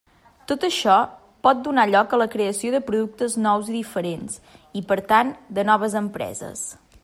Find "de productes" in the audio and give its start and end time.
2.77-3.37